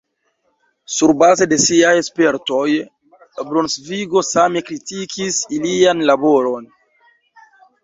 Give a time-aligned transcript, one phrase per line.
[0.93, 2.63] Surbaze de siaj spertoj,
[3.51, 6.69] Brunsvigo same kritikis ilian laboron.